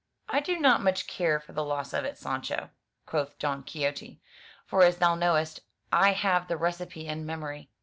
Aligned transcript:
"I 0.27 0.39
do 0.39 0.57
not 0.57 0.81
much 0.81 1.05
care 1.05 1.39
for 1.39 1.51
the 1.53 1.63
loss 1.63 1.93
of 1.93 2.05
it, 2.05 2.17
Sancho," 2.17 2.71
quoth 3.05 3.37
Don 3.37 3.61
Quixote; 3.61 4.19
"for 4.65 4.81
as 4.81 4.97
thou 4.97 5.13
knowest, 5.13 5.59
I 5.91 6.13
have 6.13 6.47
the 6.47 6.57
recipe 6.57 7.05
in 7.05 7.23
memory." 7.23 7.69